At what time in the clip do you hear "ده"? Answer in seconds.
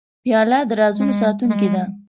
1.73-1.83